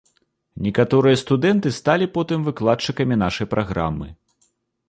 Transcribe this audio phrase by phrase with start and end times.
[0.67, 4.13] Некаторыя студэнты сталі потым выкладчыкамі нашай праграмы.